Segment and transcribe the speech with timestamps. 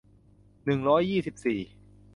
[0.63, 1.59] หนึ่งร้อยยี่สิบสี่